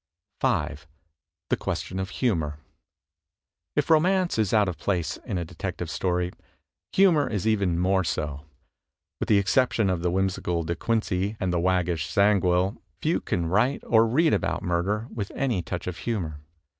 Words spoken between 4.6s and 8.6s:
of place in a detective story, hiunor is even more so.